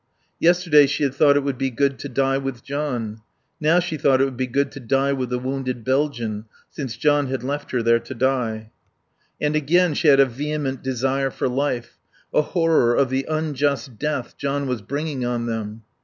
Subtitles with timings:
[0.39, 3.21] Yesterday she had thought it would be good to die with John.
[3.59, 7.27] Now she thought it would be good to die with the wounded Belgian, since John
[7.27, 8.71] had left her there to die.
[9.39, 11.99] And again, she had a vehement desire for life,
[12.33, 15.83] a horror of the unjust death John was bringing on them.